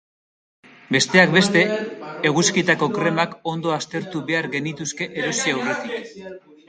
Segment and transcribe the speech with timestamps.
[0.93, 1.61] Besteak beste,
[2.29, 6.15] eguzkitako kremak ondo aztertu behar genituzke erosi aurretik.